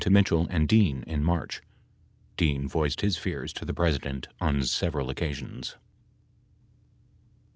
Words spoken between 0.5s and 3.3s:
Dean in March; Dean voiced his